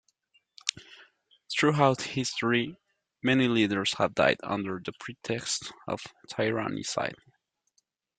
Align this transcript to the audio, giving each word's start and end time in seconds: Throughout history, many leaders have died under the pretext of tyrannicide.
Throughout 1.51 2.01
history, 2.01 2.75
many 3.21 3.47
leaders 3.47 3.93
have 3.99 4.15
died 4.15 4.37
under 4.41 4.81
the 4.83 4.93
pretext 4.99 5.71
of 5.87 6.01
tyrannicide. 6.27 7.13